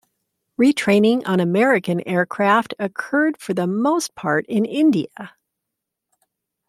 [0.59, 5.35] Retraining on American aircraft occurred for the most part in India.